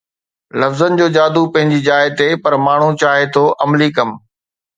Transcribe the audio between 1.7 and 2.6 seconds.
جاءِ تي پر